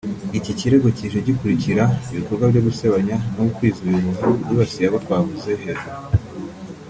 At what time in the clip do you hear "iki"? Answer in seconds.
0.37-0.51